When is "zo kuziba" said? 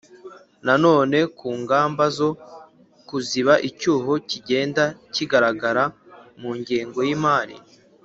2.17-3.53